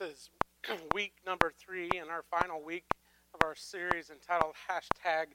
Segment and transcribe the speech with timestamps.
[0.00, 0.30] This is
[0.94, 2.84] week number three in our final week
[3.34, 5.26] of our series entitled Hashtag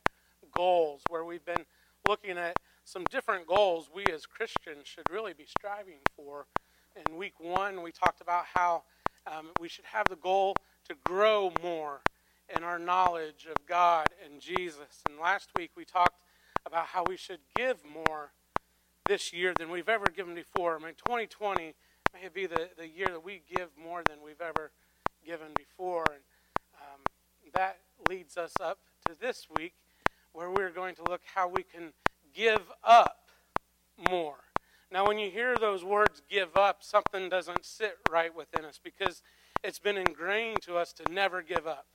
[0.55, 1.65] Goals, where we've been
[2.07, 6.47] looking at some different goals we as Christians should really be striving for.
[6.95, 8.83] In week one, we talked about how
[9.27, 10.55] um, we should have the goal
[10.89, 12.01] to grow more
[12.55, 15.03] in our knowledge of God and Jesus.
[15.07, 16.21] And last week, we talked
[16.65, 18.31] about how we should give more
[19.07, 20.75] this year than we've ever given before.
[20.75, 21.75] I mean, 2020
[22.21, 24.71] may be the, the year that we give more than we've ever
[25.25, 26.05] given before.
[26.07, 26.21] And
[26.81, 27.01] um,
[27.53, 27.79] that
[28.09, 29.73] leads us up to this week
[30.31, 31.91] where we're going to look how we can
[32.33, 33.17] give up
[34.09, 34.37] more.
[34.91, 39.21] Now, when you hear those words give up, something doesn't sit right within us because
[39.63, 41.85] it's been ingrained to us to never give up,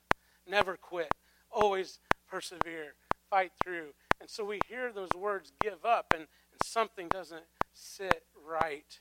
[0.47, 1.15] never quit,
[1.51, 2.95] always persevere,
[3.31, 3.95] fight through.
[4.21, 8.99] And so we hear those words give up, and, and something doesn't sit right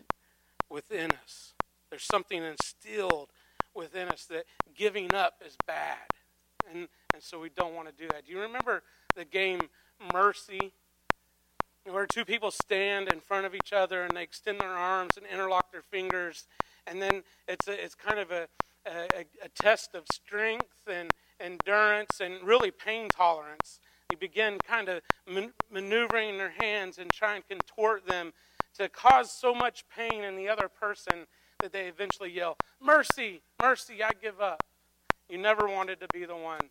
[0.70, 1.54] within us.
[1.90, 3.30] There's something instilled
[3.76, 5.98] within us that giving up is bad.
[6.71, 8.26] And, and so we don't want to do that.
[8.26, 8.84] Do you remember
[9.16, 9.62] the game
[10.13, 10.74] Mercy?
[11.85, 15.26] Where two people stand in front of each other and they extend their arms and
[15.26, 16.46] interlock their fingers.
[16.86, 18.48] And then it's, a, it's kind of a,
[18.86, 23.80] a, a test of strength and endurance and really pain tolerance.
[24.10, 28.34] They begin kind of man- maneuvering their hands and try and contort them
[28.77, 31.25] to cause so much pain in the other person
[31.59, 34.63] that they eventually yell, Mercy, mercy, I give up.
[35.29, 36.62] You never wanted to be the one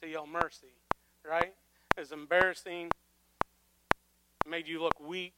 [0.00, 0.74] to yell mercy,
[1.28, 1.52] right?
[1.96, 2.90] It was embarrassing,
[4.48, 5.34] made you look weak,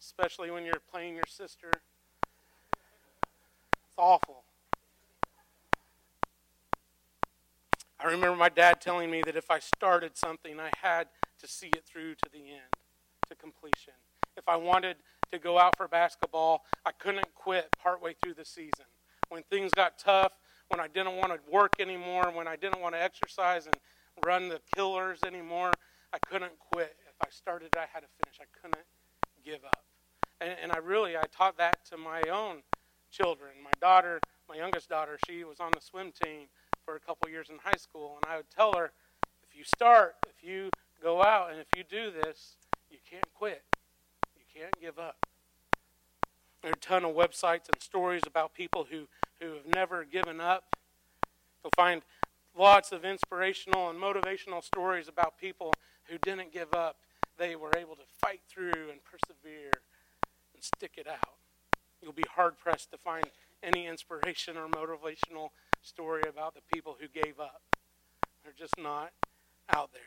[0.00, 1.70] especially when you're playing your sister.
[3.84, 4.44] It's awful.
[8.00, 11.08] I remember my dad telling me that if I started something, I had
[11.40, 12.72] to see it through to the end,
[13.28, 13.94] to completion.
[14.36, 14.96] If I wanted
[15.32, 16.64] to go out for basketball.
[16.86, 18.86] I couldn't quit partway through the season.
[19.28, 20.32] When things got tough,
[20.68, 23.74] when I didn't want to work anymore, when I didn't want to exercise and
[24.24, 25.72] run the killers anymore,
[26.12, 26.96] I couldn't quit.
[27.08, 28.38] If I started, I had to finish.
[28.40, 28.84] I couldn't
[29.44, 29.84] give up.
[30.40, 32.62] And, and I really, I taught that to my own
[33.10, 33.52] children.
[33.64, 36.46] My daughter, my youngest daughter, she was on the swim team
[36.84, 38.92] for a couple years in high school, and I would tell her,
[39.48, 40.70] if you start, if you
[41.02, 42.56] go out, and if you do this,
[42.90, 43.62] you can't quit
[44.54, 45.26] can't give up.
[46.62, 49.08] There are a ton of websites and stories about people who,
[49.40, 50.76] who have never given up.
[51.62, 52.02] You'll find
[52.56, 55.72] lots of inspirational and motivational stories about people
[56.04, 56.96] who didn't give up.
[57.38, 59.72] They were able to fight through and persevere
[60.54, 61.36] and stick it out.
[62.02, 63.24] You'll be hard pressed to find
[63.62, 65.50] any inspiration or motivational
[65.82, 67.62] story about the people who gave up.
[68.44, 69.12] They're just not
[69.74, 70.02] out there.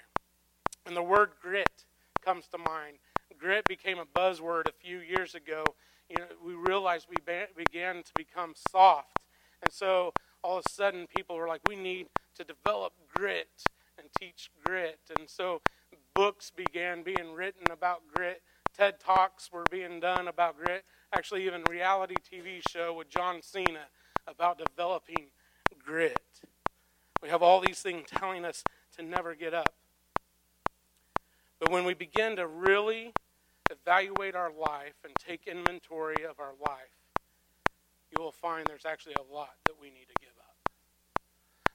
[0.86, 1.86] And the word grit
[2.24, 2.98] comes to mind
[3.34, 5.63] grit became a buzzword a few years ago,
[6.09, 7.18] you know, we realized we
[7.56, 9.19] began to become soft.
[9.63, 10.13] And so
[10.44, 13.64] all of a sudden people were like, we need to develop grit
[13.97, 15.00] and teach grit.
[15.18, 15.62] And so
[16.14, 18.41] books began being written about grit.
[18.78, 20.84] TED Talks were being done about grit.
[21.16, 23.88] Actually, even reality TV show with John Cena
[24.28, 25.28] about developing
[25.84, 26.19] grit.
[27.24, 28.64] We have all these things telling us
[28.97, 29.74] to never get up.
[31.66, 33.12] But when we begin to really
[33.72, 36.94] evaluate our life and take inventory of our life,
[38.12, 40.70] you will find there's actually a lot that we need to give up.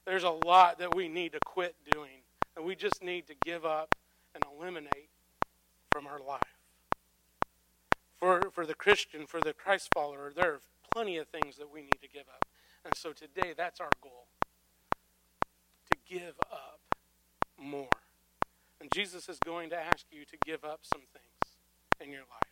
[0.05, 2.23] There's a lot that we need to quit doing,
[2.55, 3.93] and we just need to give up
[4.33, 5.09] and eliminate
[5.91, 6.39] from our life.
[8.17, 10.59] For, for the Christian, for the Christ follower, there are
[10.93, 12.45] plenty of things that we need to give up.
[12.85, 14.27] And so today, that's our goal
[15.91, 16.79] to give up
[17.61, 18.00] more.
[18.81, 21.55] And Jesus is going to ask you to give up some things
[22.03, 22.51] in your life.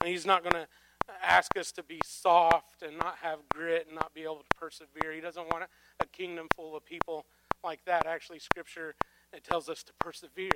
[0.00, 0.68] And He's not going to
[1.08, 4.56] uh, ask us to be soft and not have grit and not be able to
[4.58, 5.12] persevere.
[5.12, 5.64] He doesn't want
[6.00, 7.24] a, kingdom full of people
[7.64, 8.06] like that.
[8.06, 8.94] Actually, Scripture
[9.32, 10.50] it tells us to persevere.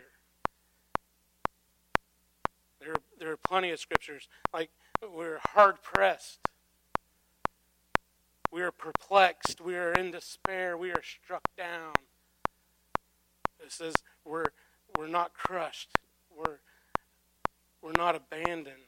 [2.80, 4.70] There, there are plenty of scriptures like
[5.14, 6.40] we're hard pressed,
[8.52, 11.92] we are perplexed, we are in despair, we are struck down.
[13.64, 13.94] It says
[14.24, 14.46] we're
[14.98, 15.90] we're not crushed,
[16.36, 16.58] we're
[17.84, 18.80] we're not abandoned.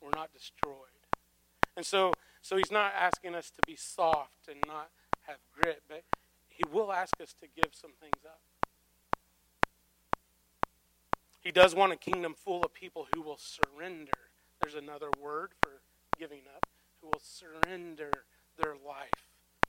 [0.00, 0.88] We're not destroyed.
[1.76, 4.88] And so, so he's not asking us to be soft and not
[5.26, 6.02] have grit, but
[6.48, 8.40] he will ask us to give some things up.
[11.42, 14.12] He does want a kingdom full of people who will surrender.
[14.62, 15.82] There's another word for
[16.18, 16.64] giving up,
[17.02, 18.10] who will surrender
[18.56, 19.28] their life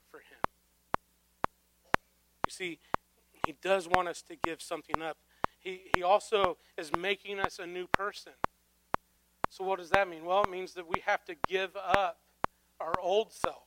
[0.10, 0.40] for him.
[2.48, 2.80] You see,
[3.45, 5.18] he does want us to give something up
[5.63, 8.34] he, he also is making us a new person.
[9.50, 10.25] So, what does that mean?
[10.25, 12.19] Well, it means that we have to give up
[12.80, 13.63] our old self.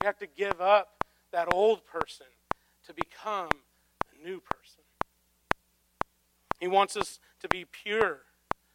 [0.00, 2.26] We have to give up that old person
[2.86, 3.50] to become
[4.14, 4.82] a new person.
[6.58, 8.20] He wants us to be pure.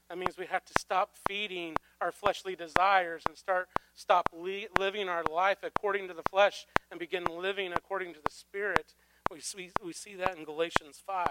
[0.10, 5.10] That means we have to stop feeding our fleshly desires and start stop li- living
[5.10, 8.94] our life according to the flesh and begin living according to the spirit.
[9.32, 11.28] We see, we see that in Galatians 5.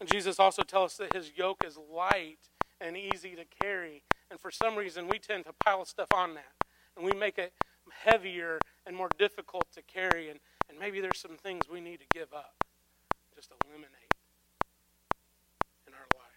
[0.00, 2.38] And Jesus also tells us that his yoke is light
[2.80, 4.02] and easy to carry.
[4.30, 6.52] And for some reason, we tend to pile stuff on that.
[6.96, 7.52] And we make it
[7.90, 10.30] heavier and more difficult to carry.
[10.30, 12.64] And, and maybe there's some things we need to give up,
[13.34, 14.14] just eliminate.
[15.86, 16.30] In our life.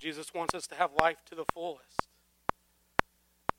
[0.00, 2.08] Jesus wants us to have life to the fullest.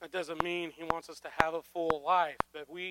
[0.01, 2.89] That doesn't mean he wants us to have a full life, but we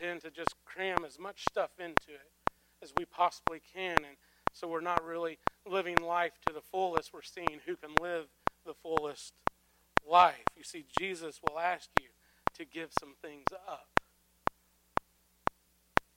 [0.00, 2.30] tend to just cram as much stuff into it
[2.82, 3.96] as we possibly can.
[3.96, 4.16] And
[4.52, 5.38] so we're not really
[5.68, 7.12] living life to the fullest.
[7.12, 8.26] We're seeing who can live
[8.64, 9.32] the fullest
[10.08, 10.44] life.
[10.56, 12.08] You see, Jesus will ask you
[12.54, 13.88] to give some things up.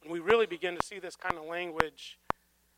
[0.03, 2.17] And we really begin to see this kind of language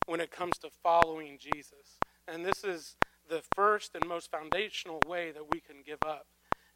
[0.07, 1.99] when it comes to following Jesus.
[2.27, 2.95] And this is
[3.29, 6.25] the first and most foundational way that we can give up.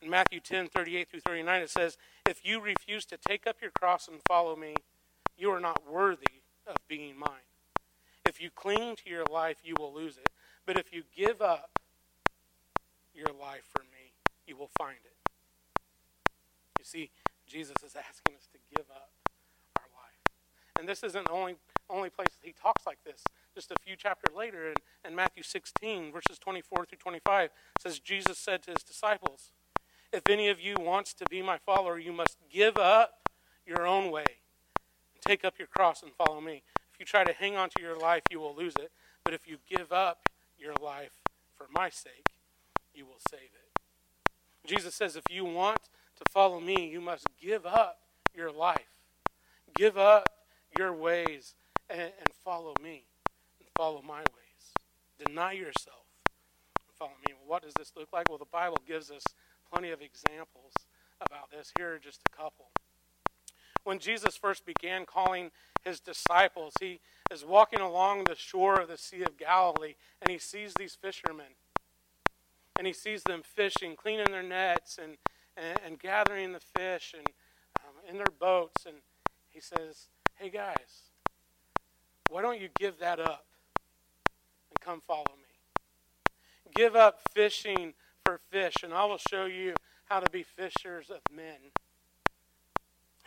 [0.06, 1.98] In Matthew 10 38 through 39, it says,
[2.30, 4.76] If you refuse to take up your cross and follow me,
[5.36, 7.50] you are not worthy of being mine.
[8.24, 10.30] If you cling to your life, you will lose it.
[10.64, 11.80] But if you give up
[13.16, 14.14] your life for me,
[14.46, 15.32] you will find it.
[16.78, 17.10] You see,
[17.48, 19.10] Jesus is asking us to give up
[19.80, 20.22] our life.
[20.80, 21.56] And this isn't the only,
[21.90, 23.24] only place that he talks like this
[23.56, 27.50] just a few chapters later in, in Matthew 16, verses 24 through 25,
[27.80, 29.54] says, Jesus said to his disciples,
[30.14, 33.30] If any of you wants to be my follower, you must give up
[33.66, 34.26] your own way
[35.14, 36.64] and take up your cross and follow me.
[36.94, 38.92] If you try to hang on to your life, you will lose it.
[39.24, 41.12] But if you give up your life
[41.58, 42.30] for my sake,
[42.94, 43.82] you will save it.
[44.66, 45.80] Jesus says, if you want
[46.18, 48.00] to follow me, you must give up
[48.34, 48.80] your life.
[49.76, 50.30] Give up
[50.78, 51.56] your ways
[51.90, 53.04] and, and follow me
[53.60, 55.26] and follow my ways.
[55.26, 56.06] Deny yourself
[56.80, 57.34] and follow me.
[57.34, 58.30] Well, what does this look like?
[58.30, 59.24] Well, the Bible gives us
[59.72, 60.74] plenty of examples
[61.22, 61.72] about this.
[61.78, 62.68] Here are just a couple.
[63.84, 65.52] When Jesus first began calling
[65.84, 67.00] his disciples, he
[67.32, 71.54] is walking along the shore of the Sea of Galilee and he sees these fishermen.
[72.78, 75.18] And he sees them fishing, cleaning their nets and,
[75.56, 77.28] and, and gathering the fish and
[77.80, 78.86] um, in their boats.
[78.86, 78.98] And
[79.50, 81.12] he says, Hey guys,
[82.30, 83.46] why don't you give that up?
[84.70, 86.74] And come follow me.
[86.76, 87.94] Give up fishing
[88.26, 89.76] for fish, and I will show you
[90.06, 91.72] how to be fishers of men.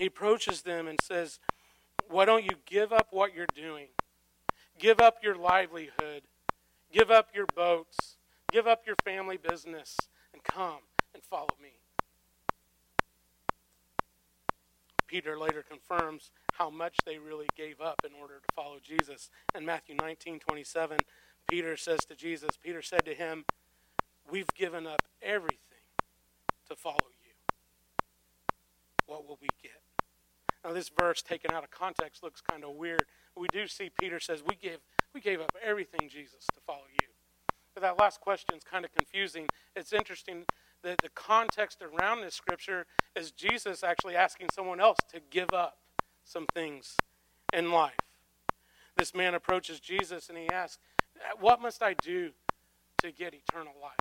[0.00, 1.39] He approaches them and says,
[2.09, 3.87] Why don't you give up what you're doing?
[4.79, 6.23] Give up your livelihood.
[6.93, 8.17] Give up your boats.
[8.53, 9.97] Give up your family business
[10.33, 10.81] and come
[11.15, 11.79] and follow me.
[15.06, 19.31] Peter later confirms how much they really gave up in order to follow Jesus.
[19.55, 20.99] In Matthew 19 27,
[21.49, 23.45] Peter says to Jesus, Peter said to him,
[24.31, 25.59] We've given up everything
[26.69, 27.33] to follow you.
[29.07, 29.81] What will we get?
[30.65, 33.05] Now, this verse taken out of context looks kind of weird.
[33.37, 34.79] We do see Peter says, We gave,
[35.15, 37.09] we gave up everything, Jesus, to follow you.
[37.75, 39.47] But that last question is kind of confusing.
[39.77, 40.45] It's interesting
[40.83, 42.87] that the context around this scripture
[43.17, 45.79] is Jesus actually asking someone else to give up
[46.25, 46.97] some things
[47.52, 47.95] in life.
[48.97, 50.79] This man approaches Jesus and he asks,
[51.41, 52.31] what must I do
[53.02, 53.95] to get eternal life?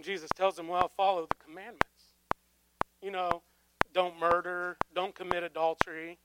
[0.00, 2.14] And Jesus tells him, Well, follow the commandments.
[3.02, 3.42] You know,
[3.92, 6.16] don't murder, don't commit adultery,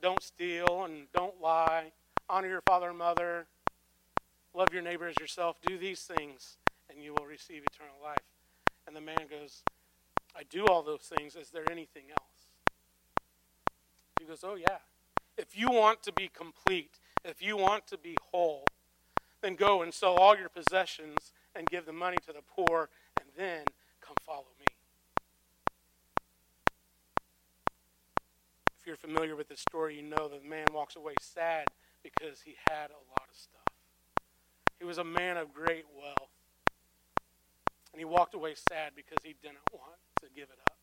[0.00, 1.90] don't steal, and don't lie,
[2.30, 3.48] honor your father and mother,
[4.54, 5.56] love your neighbor as yourself.
[5.66, 8.22] Do these things, and you will receive eternal life.
[8.86, 9.64] And the man goes,
[10.36, 11.34] I do all those things.
[11.34, 12.46] Is there anything else?
[14.20, 14.78] He goes, Oh, yeah.
[15.36, 18.64] If you want to be complete, if you want to be whole,
[19.42, 22.88] then go and sell all your possessions and give the money to the poor,
[23.20, 23.64] and then
[24.00, 24.66] come follow me.
[28.78, 31.66] If you're familiar with this story, you know the man walks away sad
[32.02, 33.66] because he had a lot of stuff.
[34.78, 36.30] He was a man of great wealth.
[37.92, 40.76] And he walked away sad because he didn't want to give it up.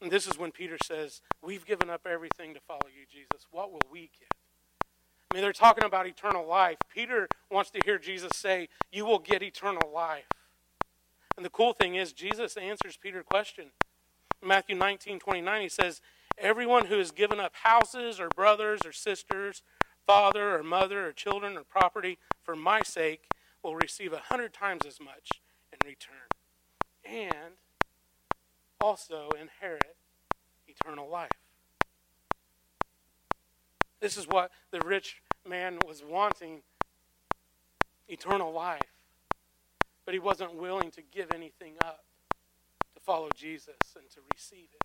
[0.00, 3.46] And this is when Peter says, We've given up everything to follow you, Jesus.
[3.50, 4.39] What will we get?
[5.30, 6.78] I mean, they're talking about eternal life.
[6.92, 10.24] Peter wants to hear Jesus say, You will get eternal life.
[11.36, 13.66] And the cool thing is, Jesus answers Peter's question.
[14.42, 16.00] In Matthew 19 29, he says,
[16.36, 19.62] Everyone who has given up houses or brothers or sisters,
[20.06, 23.22] father or mother or children or property for my sake
[23.62, 25.30] will receive a hundred times as much
[25.72, 26.16] in return.
[27.04, 27.54] And
[28.80, 29.96] also inherit
[30.66, 31.39] eternal life.
[34.00, 36.62] This is what the rich man was wanting
[38.08, 38.80] eternal life.
[40.04, 42.04] But he wasn't willing to give anything up
[42.94, 44.84] to follow Jesus and to receive it.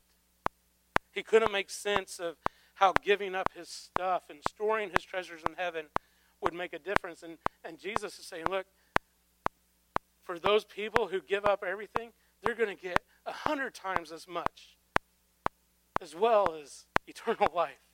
[1.12, 2.36] He couldn't make sense of
[2.76, 5.86] how giving up his stuff and storing his treasures in heaven
[6.42, 7.24] would make a difference.
[7.24, 8.66] And, and Jesus is saying, look,
[10.24, 12.12] for those people who give up everything,
[12.44, 14.78] they're going to get a hundred times as much,
[16.02, 17.85] as well as eternal life.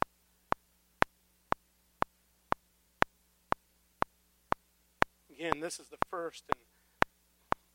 [5.42, 6.60] Again, this is the first and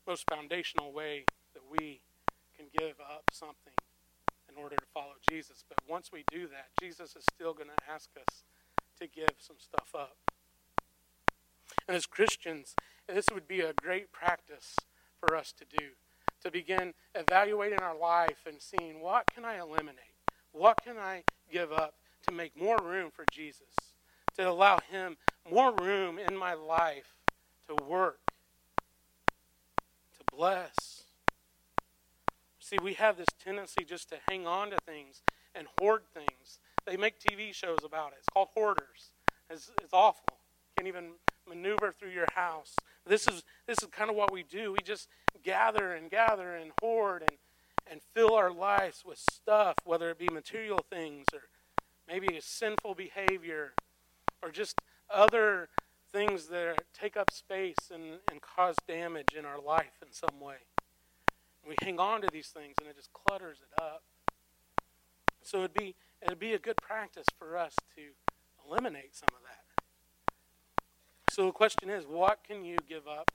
[0.07, 1.99] most foundational way that we
[2.55, 3.73] can give up something
[4.47, 5.65] in order to follow Jesus.
[5.67, 8.43] But once we do that, Jesus is still going to ask us
[9.01, 10.15] to give some stuff up.
[11.89, 12.73] And as Christians,
[13.05, 14.77] this would be a great practice
[15.19, 15.87] for us to do
[16.41, 20.15] to begin evaluating our life and seeing what can I eliminate?
[20.53, 21.95] What can I give up
[22.29, 23.75] to make more room for Jesus?
[24.37, 25.17] To allow him
[25.51, 27.16] more room in my life
[27.67, 28.19] to work,
[30.17, 31.03] to bless.
[32.59, 35.21] See, we have this tendency just to hang on to things
[35.55, 36.59] and hoard things.
[36.85, 38.19] They make TV shows about it.
[38.19, 39.11] It's called Hoarders.
[39.49, 40.37] It's, it's awful.
[40.77, 41.11] Can't even
[41.47, 42.75] maneuver through your house.
[43.05, 44.71] This is this is kind of what we do.
[44.71, 45.07] We just
[45.43, 47.37] gather and gather and hoard and
[47.89, 51.43] and fill our lives with stuff, whether it be material things or
[52.07, 53.73] maybe a sinful behavior
[54.43, 55.69] or just other
[56.17, 60.55] things that take up space and, and cause damage in our life in some way.
[61.67, 64.01] We hang on to these things and it just clutters it up.
[65.43, 65.93] So it'd be
[66.23, 68.01] it'd be a good practice for us to
[68.67, 70.33] eliminate some of that.
[71.31, 73.29] So the question is, what can you give up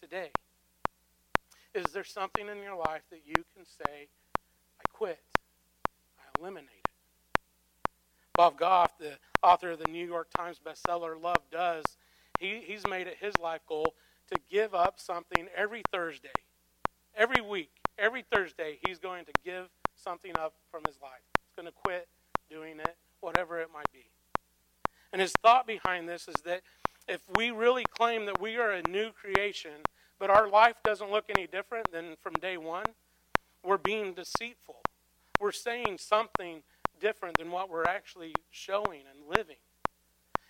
[0.00, 0.30] today?
[1.74, 4.08] Is there something in your life that you can say,
[4.80, 5.20] I quit,
[6.18, 7.40] I eliminate it?
[8.34, 9.12] Bob Goff, the
[9.42, 11.84] author of the New York Times bestseller Love Does,
[12.38, 13.94] he, he's made it his life goal
[14.32, 16.28] to give up something every Thursday.
[17.16, 21.22] Every week, every Thursday, he's going to give something up from his life.
[21.36, 22.08] He's going to quit
[22.50, 24.06] doing it, whatever it might be.
[25.12, 26.62] And his thought behind this is that
[27.06, 29.82] if we really claim that we are a new creation,
[30.18, 32.86] but our life doesn't look any different than from day one,
[33.62, 34.80] we're being deceitful.
[35.40, 36.62] We're saying something
[37.00, 39.56] different than what we're actually showing and living.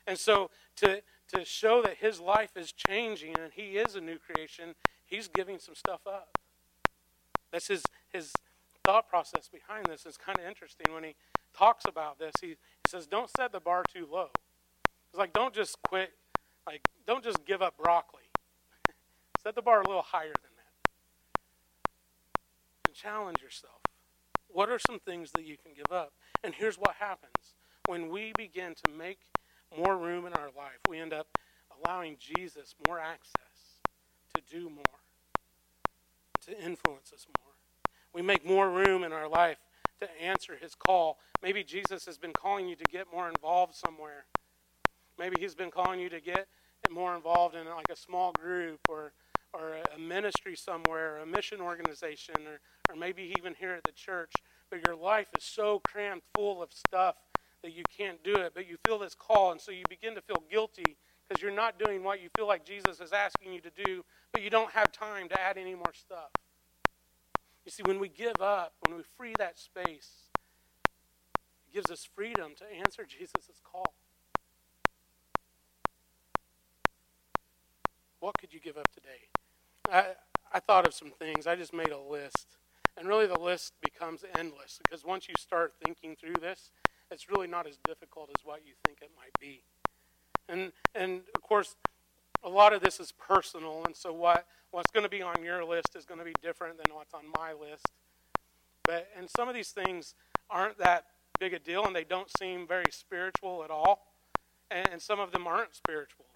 [0.06, 4.18] And so to, to show that his life is changing and he is a new
[4.18, 6.38] creation, he's giving some stuff up.
[7.52, 8.32] That's his, his
[8.84, 10.04] thought process behind this.
[10.06, 11.14] It's kind of interesting when he
[11.56, 12.32] talks about this.
[12.40, 12.56] He, he
[12.88, 14.30] says, Don't set the bar too low.
[15.10, 16.12] It's like, don't just quit
[16.66, 18.22] like, don't just give up broccoli.
[19.42, 20.90] Set the bar a little higher than that.
[22.86, 23.80] And challenge yourself.
[24.48, 26.12] What are some things that you can give up?
[26.42, 27.54] And here's what happens
[27.86, 29.18] when we begin to make
[29.76, 31.26] more room in our life, we end up
[31.84, 33.80] allowing Jesus more access
[34.34, 35.00] to do more,
[36.46, 37.52] to influence us more.
[38.12, 39.58] We make more room in our life
[40.00, 41.18] to answer his call.
[41.42, 44.26] Maybe Jesus has been calling you to get more involved somewhere
[45.18, 46.46] Maybe He's been calling you to get
[46.90, 49.12] more involved in like a small group or
[49.52, 52.58] or a ministry somewhere, a mission organization, or,
[52.92, 54.32] or maybe even here at the church.
[54.68, 57.14] But your life is so crammed full of stuff
[57.64, 58.52] that you can't do it.
[58.54, 61.78] But you feel this call, and so you begin to feel guilty because you're not
[61.78, 64.92] doing what you feel like Jesus is asking you to do, but you don't have
[64.92, 66.28] time to add any more stuff.
[67.64, 70.28] You see, when we give up, when we free that space,
[71.66, 73.94] it gives us freedom to answer Jesus' call.
[78.20, 79.28] What could you give up today?
[79.90, 80.12] I,
[80.52, 81.46] I thought of some things.
[81.46, 82.58] I just made a list.
[82.96, 86.70] And really, the list becomes endless because once you start thinking through this,
[87.14, 89.62] it's really not as difficult as what you think it might be.
[90.48, 91.76] And, and of course,
[92.42, 95.64] a lot of this is personal, and so what, what's going to be on your
[95.64, 97.86] list is going to be different than what's on my list.
[98.84, 100.14] But and some of these things
[100.50, 101.06] aren't that
[101.38, 104.06] big a deal, and they don't seem very spiritual at all.
[104.70, 106.26] And, and some of them aren't spiritual.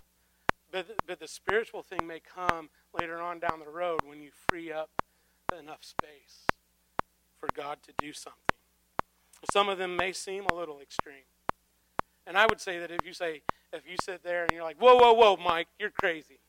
[0.71, 4.71] But, but the spiritual thing may come later on down the road when you free
[4.73, 4.91] up
[5.59, 6.47] enough space
[7.41, 8.58] for God to do something.
[9.53, 11.27] Some of them may seem a little extreme.
[12.27, 13.43] And I would say that if you say,
[13.73, 16.41] if you sit there and you're like, whoa, whoa, whoa, Mike, you're crazy.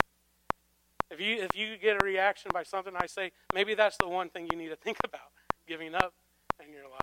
[1.12, 4.30] If you, if you get a reaction by something I say, maybe that's the one
[4.30, 5.32] thing you need to think about
[5.68, 6.14] giving up
[6.66, 7.00] in your life.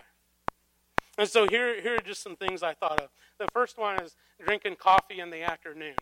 [1.17, 3.09] And so here, here are just some things I thought of.
[3.39, 5.95] The first one is drinking coffee in the afternoon.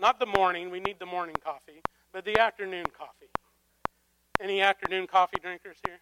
[0.00, 3.30] Not the morning, we need the morning coffee, but the afternoon coffee.
[4.40, 5.98] Any afternoon coffee drinkers here?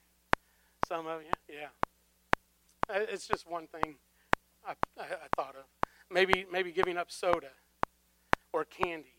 [0.87, 1.69] Some of you, yeah.
[2.95, 3.97] It's just one thing
[4.67, 5.65] I, I, I thought of.
[6.11, 7.51] Maybe maybe giving up soda
[8.53, 9.15] or candy.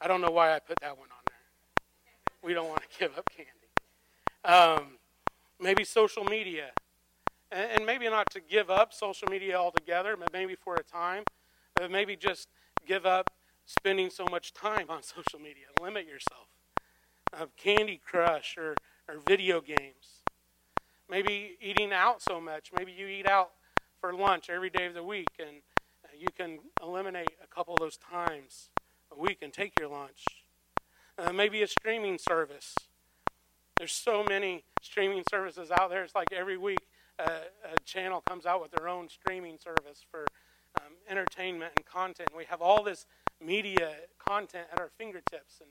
[0.00, 1.36] I don't know why I put that one on there.
[2.42, 3.50] We don't want to give up candy.
[4.44, 4.98] Um,
[5.58, 6.70] maybe social media,
[7.50, 11.24] and, and maybe not to give up social media altogether, but maybe for a time.
[11.74, 12.48] But maybe just
[12.86, 13.30] give up
[13.66, 15.66] spending so much time on social media.
[15.80, 16.46] Limit yourself.
[17.32, 18.74] Uh, Candy Crush or,
[19.08, 20.15] or video games.
[21.08, 22.70] Maybe eating out so much.
[22.76, 23.50] Maybe you eat out
[24.00, 25.58] for lunch every day of the week, and
[26.04, 28.70] uh, you can eliminate a couple of those times
[29.16, 30.24] a week and take your lunch.
[31.18, 32.74] Uh, maybe a streaming service.
[33.78, 36.02] There's so many streaming services out there.
[36.02, 36.80] It's like every week
[37.18, 40.26] uh, a channel comes out with their own streaming service for
[40.80, 42.30] um, entertainment and content.
[42.36, 43.06] We have all this
[43.44, 45.70] media content at our fingertips, and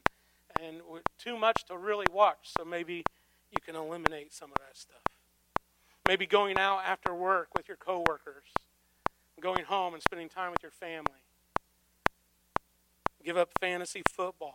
[0.61, 0.81] and
[1.17, 2.53] too much to really watch.
[2.57, 3.03] So maybe
[3.51, 5.14] you can eliminate some of that stuff.
[6.07, 8.45] Maybe going out after work with your coworkers,
[9.39, 11.24] going home and spending time with your family.
[13.24, 14.53] Give up fantasy football.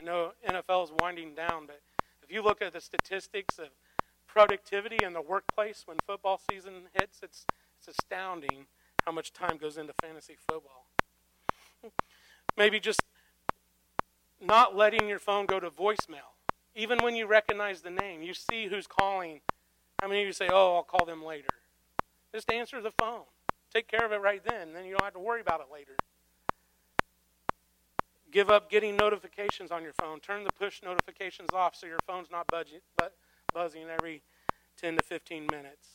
[0.00, 1.80] I know NFL is winding down, but
[2.22, 3.68] if you look at the statistics of
[4.26, 7.46] productivity in the workplace when football season hits, it's
[7.78, 8.66] it's astounding
[9.04, 10.86] how much time goes into fantasy football.
[12.56, 13.02] Maybe just
[14.40, 16.34] not letting your phone go to voicemail.
[16.74, 19.40] Even when you recognize the name, you see who's calling.
[20.00, 21.48] How many of you say, Oh, I'll call them later?
[22.32, 23.24] Just answer the phone.
[23.72, 25.92] Take care of it right then, then you don't have to worry about it later.
[28.30, 30.20] Give up getting notifications on your phone.
[30.20, 34.22] Turn the push notifications off so your phone's not buzzing every
[34.76, 35.88] 10 to 15 minutes.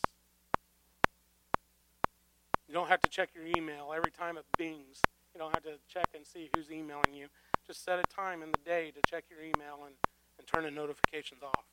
[2.67, 4.99] You don't have to check your email every time it bings.
[5.33, 7.27] You don't have to check and see who's emailing you.
[7.67, 9.93] Just set a time in the day to check your email and,
[10.39, 11.65] and turn the notifications off.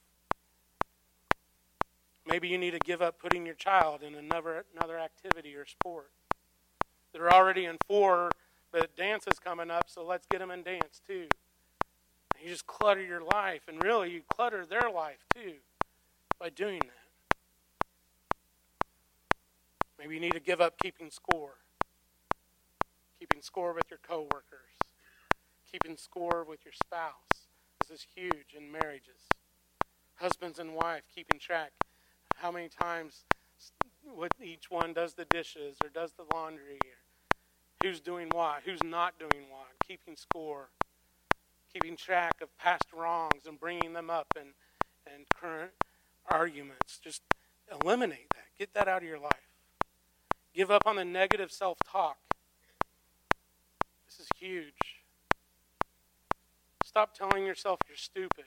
[2.27, 6.11] Maybe you need to give up putting your child in another, another activity or sport.
[7.13, 8.31] They're already in four,
[8.73, 11.27] but dance is coming up, so let's get them in dance too.
[12.43, 15.55] You just clutter your life, and really, you clutter their life too
[16.39, 17.37] by doing that.
[19.99, 21.57] Maybe you need to give up keeping score.
[23.19, 24.79] Keeping score with your coworkers.
[25.71, 27.49] Keeping score with your spouse.
[27.81, 29.29] This is huge in marriages.
[30.15, 31.73] Husbands and wife keeping track
[32.41, 33.25] how many times
[34.15, 36.99] what each one does the dishes or does the laundry or
[37.83, 40.69] who's doing what, who's not doing what, keeping score,
[41.73, 44.51] keeping track of past wrongs and bringing them up and,
[45.07, 45.73] and current
[46.31, 46.99] arguments.
[47.03, 47.23] Just
[47.83, 48.47] eliminate that.
[48.59, 49.49] Get that out of your life.
[50.55, 52.17] Give up on the negative self talk.
[54.07, 55.05] This is huge.
[56.85, 58.47] Stop telling yourself you're stupid.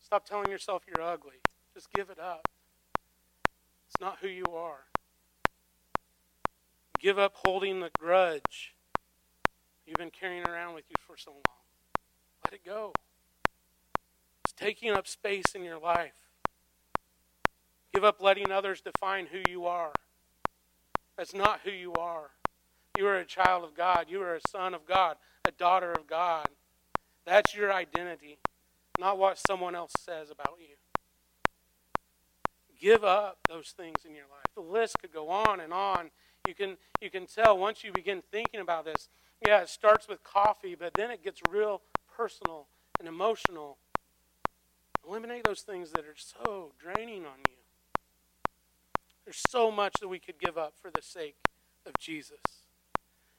[0.00, 1.34] Stop telling yourself you're ugly.
[1.74, 2.46] Just give it up.
[3.88, 4.84] It's not who you are.
[7.00, 8.74] Give up holding the grudge
[9.86, 11.42] you've been carrying around with you for so long.
[12.44, 12.92] Let it go.
[14.44, 16.12] It's taking up space in your life.
[17.92, 19.92] Give up letting others define who you are.
[21.16, 22.30] That's not who you are.
[22.96, 24.06] You are a child of God.
[24.08, 26.46] You are a son of God, a daughter of God.
[27.26, 28.38] That's your identity,
[28.98, 30.76] not what someone else says about you.
[32.84, 34.44] Give up those things in your life.
[34.54, 36.10] The list could go on and on.
[36.46, 39.08] You can you can tell once you begin thinking about this.
[39.46, 41.80] Yeah, it starts with coffee, but then it gets real
[42.14, 42.66] personal
[42.98, 43.78] and emotional.
[45.08, 47.56] Eliminate those things that are so draining on you.
[49.24, 51.36] There's so much that we could give up for the sake
[51.86, 52.66] of Jesus.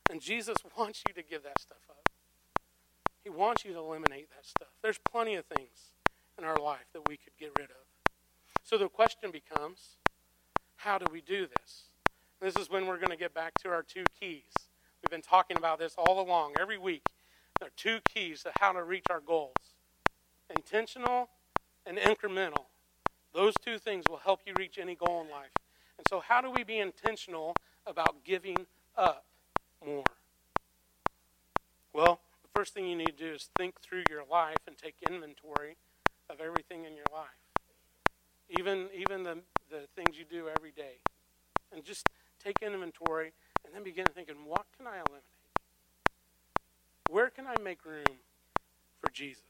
[0.10, 2.10] And Jesus wants you to give that stuff up.
[3.24, 4.70] He wants you to eliminate that stuff.
[4.82, 5.92] There's plenty of things
[6.36, 7.85] in our life that we could get rid of.
[8.66, 9.98] So the question becomes
[10.78, 11.84] how do we do this?
[12.42, 14.52] This is when we're going to get back to our two keys.
[15.02, 17.06] We've been talking about this all along, every week.
[17.60, 19.54] There are two keys to how to reach our goals
[20.50, 21.30] intentional
[21.86, 22.66] and incremental.
[23.34, 25.52] Those two things will help you reach any goal in life.
[25.98, 28.58] And so, how do we be intentional about giving
[28.98, 29.26] up
[29.86, 30.04] more?
[31.94, 34.96] Well, the first thing you need to do is think through your life and take
[35.08, 35.78] inventory
[36.30, 37.45] of everything in your life,
[38.50, 41.00] even even the the things you do every day,
[41.72, 42.08] and just
[42.44, 43.34] take inventory
[43.66, 45.24] and then begin thinking, what can I eliminate?
[47.10, 48.20] Where can I make room
[49.02, 49.44] for Jesus?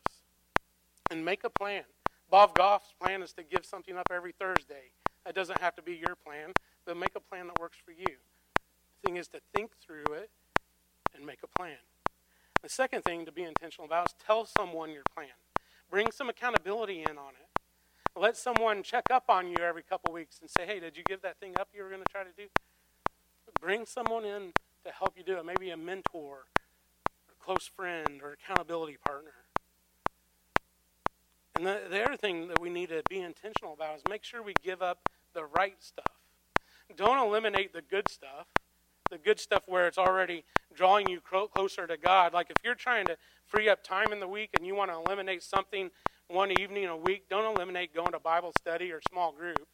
[1.12, 1.84] And make a plan.
[2.30, 4.92] Bob Goff's plan is to give something up every Thursday.
[5.26, 6.54] That doesn't have to be your plan,
[6.86, 8.06] but make a plan that works for you.
[8.06, 10.30] The thing is to think through it
[11.16, 11.78] and make a plan.
[12.62, 15.30] The second thing to be intentional about is tell someone your plan.
[15.90, 17.62] Bring some accountability in on it.
[18.16, 21.22] Let someone check up on you every couple weeks and say, hey, did you give
[21.22, 22.48] that thing up you were going to try to do?
[23.60, 24.54] Bring someone in
[24.86, 29.32] to help you do it, maybe a mentor, or close friend, or accountability partner.
[31.56, 34.44] And the, the other thing that we need to be intentional about is make sure
[34.44, 36.06] we give up the right stuff.
[36.96, 38.48] Don't eliminate the good stuff,
[39.10, 40.44] the good stuff where it's already
[40.76, 42.34] drawing you closer to God.
[42.34, 44.98] Like if you're trying to free up time in the week and you want to
[44.98, 45.90] eliminate something
[46.28, 49.68] one evening a week, don't eliminate going to Bible study or small group.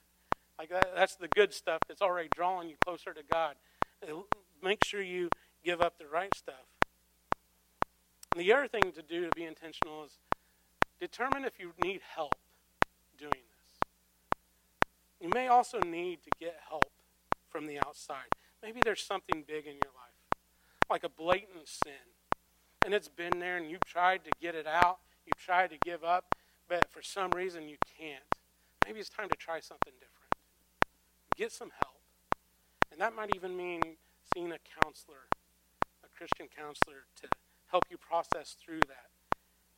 [0.59, 3.55] Like that, that's the good stuff that's already drawing you closer to God.
[4.03, 4.21] Uh,
[4.63, 5.29] make sure you
[5.63, 6.65] give up the right stuff.
[8.31, 10.11] And the other thing to do to be intentional is
[10.99, 12.35] determine if you need help
[13.17, 13.89] doing this.
[15.19, 16.91] You may also need to get help
[17.49, 18.29] from the outside.
[18.63, 20.39] Maybe there's something big in your life,
[20.89, 21.93] like a blatant sin,
[22.85, 26.03] and it's been there and you've tried to get it out, you've tried to give
[26.03, 26.35] up,
[26.71, 28.23] but for some reason you can't.
[28.87, 30.31] Maybe it's time to try something different.
[31.35, 31.99] Get some help.
[32.91, 33.81] And that might even mean
[34.33, 35.27] seeing a counselor,
[36.01, 37.27] a Christian counselor, to
[37.67, 39.11] help you process through that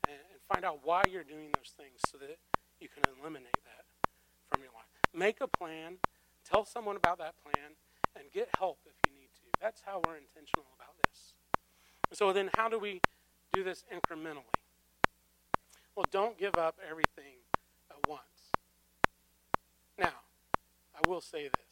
[0.07, 2.37] and, and find out why you're doing those things so that
[2.79, 3.89] you can eliminate that
[4.51, 4.85] from your life.
[5.15, 5.97] Make a plan,
[6.45, 7.73] tell someone about that plan,
[8.15, 9.49] and get help if you need to.
[9.59, 11.33] That's how we're intentional about this.
[12.13, 13.01] So then, how do we
[13.51, 14.62] do this incrementally?
[15.95, 17.37] Well, don't give up everything
[17.91, 18.21] at once.
[19.97, 20.23] Now,
[20.95, 21.63] I will say this.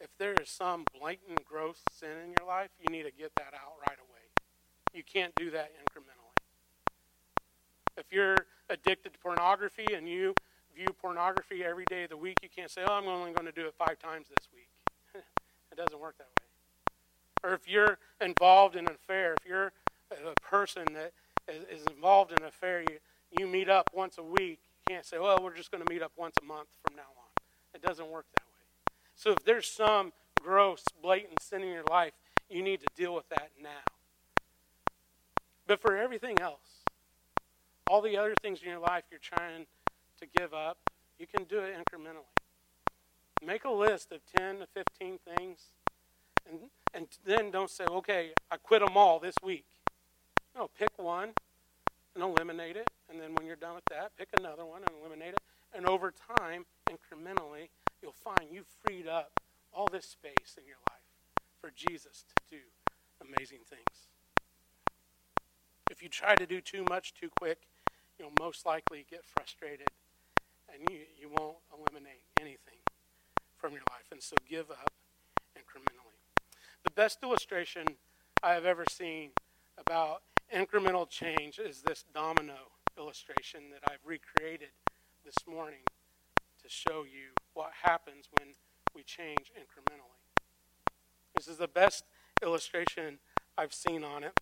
[0.00, 3.54] If there is some blatant, gross sin in your life, you need to get that
[3.54, 4.16] out right away.
[4.94, 6.26] You can't do that incrementally.
[7.96, 10.34] If you're addicted to pornography and you
[10.74, 13.52] view pornography every day of the week, you can't say, oh, I'm only going to
[13.52, 14.68] do it five times this week.
[15.14, 17.50] it doesn't work that way.
[17.50, 19.72] Or if you're involved in an affair, if you're
[20.10, 21.12] a person that
[21.48, 22.98] is involved in an affair, you,
[23.38, 26.02] you meet up once a week, you can't say, well, we're just going to meet
[26.02, 27.44] up once a month from now on.
[27.74, 28.94] It doesn't work that way.
[29.14, 32.12] So if there's some gross, blatant sin in your life,
[32.48, 33.68] you need to deal with that now.
[35.66, 36.84] But for everything else,
[37.88, 39.66] all the other things in your life you're trying
[40.20, 40.78] to give up,
[41.18, 42.24] you can do it incrementally.
[43.44, 45.58] Make a list of 10 to 15 things,
[46.48, 46.58] and,
[46.94, 49.66] and then don't say, okay, I quit them all this week.
[50.54, 51.32] No, pick one
[52.16, 52.88] and eliminate it.
[53.10, 55.40] And then when you're done with that, pick another one and eliminate it.
[55.76, 57.68] And over time, incrementally,
[58.02, 59.38] you'll find you've freed up
[59.72, 60.96] all this space in your life
[61.60, 62.62] for Jesus to do
[63.20, 64.08] amazing things.
[65.90, 67.58] If you try to do too much too quick,
[68.18, 69.88] you'll most likely get frustrated
[70.72, 72.80] and you, you won't eliminate anything
[73.58, 74.06] from your life.
[74.10, 74.90] And so give up
[75.56, 76.18] incrementally.
[76.82, 77.86] The best illustration
[78.42, 79.30] I have ever seen
[79.78, 80.22] about
[80.54, 82.56] incremental change is this domino
[82.98, 84.68] illustration that I've recreated
[85.24, 85.80] this morning
[86.62, 88.50] to show you what happens when
[88.94, 90.22] we change incrementally.
[91.34, 92.04] This is the best
[92.42, 93.18] illustration
[93.58, 94.32] I've seen on it.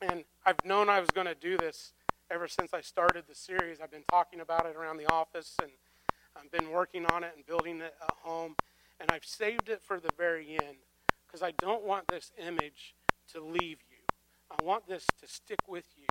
[0.00, 1.92] And I've known I was going to do this
[2.30, 3.80] ever since I started the series.
[3.80, 5.72] I've been talking about it around the office and
[6.36, 8.54] I've been working on it and building it at home.
[9.00, 10.78] And I've saved it for the very end
[11.26, 12.94] because I don't want this image
[13.32, 13.78] to leave.
[14.50, 16.06] I want this to stick with you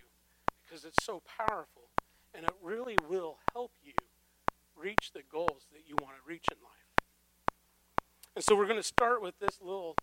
[0.63, 1.89] because it's so powerful
[2.33, 3.93] and it really will help you
[4.75, 6.77] reach the goals that you want to reach in life.
[8.35, 9.95] And so we're going to start with this little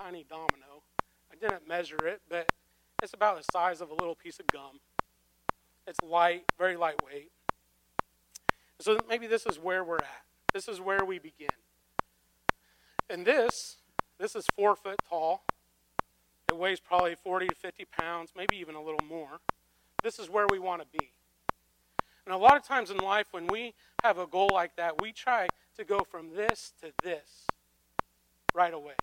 [0.00, 0.82] tiny domino.
[1.32, 2.52] I didn't measure it, but
[3.02, 4.80] it's about the size of a little piece of gum.
[5.86, 7.30] It's light, very lightweight.
[8.80, 10.24] So maybe this is where we're at.
[10.52, 11.48] This is where we begin.
[13.08, 13.76] And this,
[14.18, 15.44] this is four foot tall.
[16.58, 19.40] Weighs probably 40 to 50 pounds, maybe even a little more.
[20.02, 21.12] This is where we want to be.
[22.26, 25.12] And a lot of times in life, when we have a goal like that, we
[25.12, 27.46] try to go from this to this
[28.54, 28.94] right away.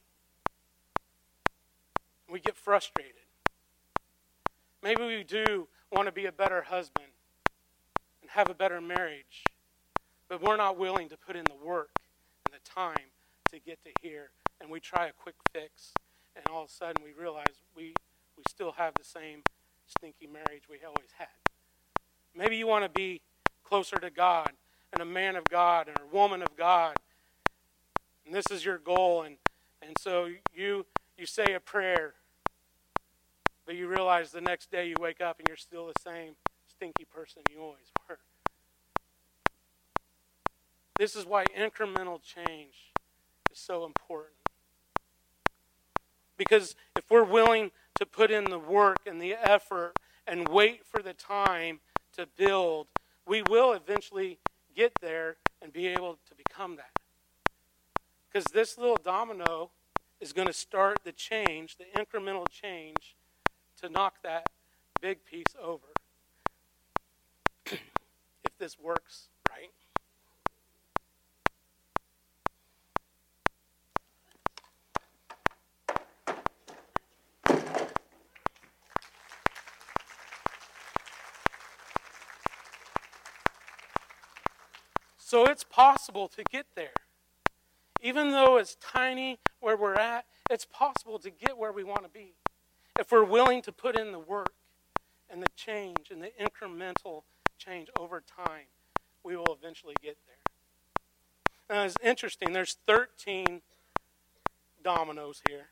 [2.30, 3.14] We get frustrated.
[4.84, 7.08] Maybe we do want to be a better husband
[8.22, 9.44] and have a better marriage,
[10.28, 11.90] but we're not willing to put in the work
[12.46, 13.10] and the time
[13.50, 14.30] to get to here.
[14.62, 15.94] And we try a quick fix,
[16.36, 17.46] and all of a sudden we realize
[17.76, 17.94] we,
[18.38, 19.42] we still have the same
[19.88, 21.28] stinky marriage we always had.
[22.36, 23.22] Maybe you want to be
[23.64, 24.52] closer to God
[24.94, 26.98] and a man of God and a woman of God.
[28.26, 29.38] And this is your goal and
[29.82, 30.86] and so you
[31.18, 32.14] you say a prayer
[33.66, 36.36] but you realize the next day you wake up and you're still the same
[36.68, 38.20] stinky person you always were.
[40.98, 42.94] This is why incremental change
[43.52, 44.34] is so important.
[46.38, 49.94] Because if we're willing to put in the work and the effort
[50.28, 51.80] and wait for the time
[52.16, 52.88] to build,
[53.28, 54.40] we will eventually
[54.76, 56.92] get there and be able to become that.
[58.28, 59.72] Because this little domino
[60.20, 63.16] is going to start the change, the incremental change,
[63.82, 64.48] to knock that
[65.02, 65.88] big piece over.
[67.66, 69.72] if this works right.
[85.26, 86.94] So it's possible to get there.
[88.00, 92.10] Even though it's tiny where we're at, it's possible to get where we want to
[92.10, 92.36] be.
[93.00, 94.54] If we're willing to put in the work
[95.28, 97.24] and the change and the incremental
[97.58, 98.68] change over time,
[99.24, 101.76] we will eventually get there.
[101.76, 103.62] Now, it's interesting, there's 13
[104.84, 105.70] dominoes here.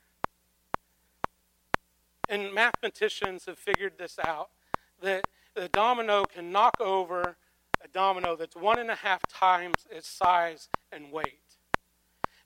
[2.27, 4.49] And mathematicians have figured this out
[4.99, 7.35] that the domino can knock over
[7.93, 11.39] domino that's one and a half times its size and weight.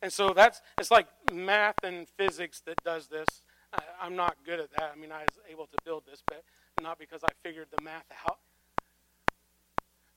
[0.02, 3.42] And so that's it's like math and physics that does this.
[3.74, 4.92] I, I'm not good at that.
[4.96, 6.44] I mean, I was able to build this, but
[6.82, 8.38] not because I figured the math out.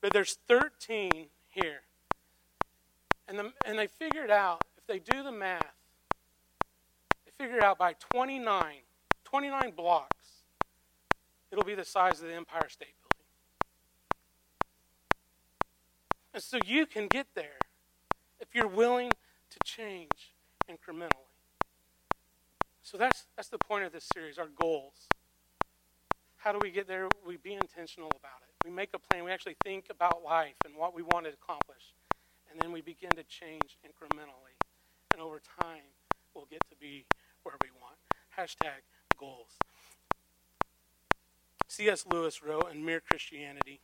[0.01, 1.11] But there's 13
[1.49, 1.81] here.
[3.29, 5.63] And, the, and they figured out, if they do the math,
[7.25, 8.65] they figured out by 29,
[9.25, 10.17] 29 blocks,
[11.53, 13.27] it'll be the size of the Empire State Building.
[16.33, 17.59] And so you can get there
[18.39, 20.33] if you're willing to change
[20.71, 21.31] incrementally.
[22.83, 25.09] So that's, that's the point of this series, our goals.
[26.37, 27.09] How do we get there?
[27.27, 28.67] We be intentional about it.
[28.67, 29.25] We make a plan.
[29.25, 31.95] We actually think about life and what we want to accomplish.
[32.51, 34.57] And then we begin to change incrementally.
[35.13, 35.83] And over time,
[36.35, 37.05] we'll get to be
[37.43, 37.97] where we want.
[38.39, 38.83] Hashtag
[39.19, 39.59] goals.
[41.69, 42.07] C.S.
[42.11, 43.81] Lewis wrote in Mere Christianity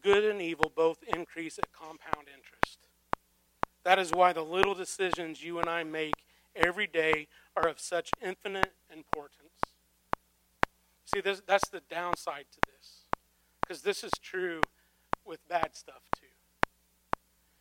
[0.00, 2.88] Good and evil both increase at compound interest.
[3.84, 6.14] That is why the little decisions you and I make
[6.54, 9.38] every day are of such infinite importance.
[11.04, 13.02] See, this, that's the downside to this.
[13.60, 14.60] Because this is true
[15.24, 16.26] with bad stuff, too.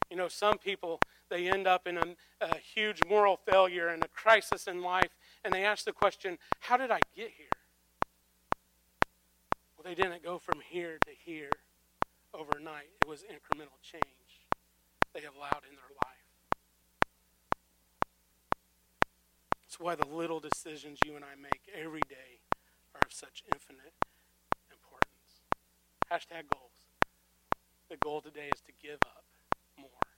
[0.09, 2.03] You know, some people, they end up in a,
[2.41, 6.77] a huge moral failure and a crisis in life, and they ask the question, How
[6.77, 7.47] did I get here?
[9.77, 11.51] Well, they didn't go from here to here
[12.33, 14.31] overnight, it was incremental change
[15.13, 16.31] they allowed in their life.
[19.63, 22.39] That's why the little decisions you and I make every day
[22.95, 23.93] are of such infinite
[24.71, 25.43] importance.
[26.11, 26.71] Hashtag goals.
[27.89, 29.23] The goal today is to give up
[29.77, 30.10] more.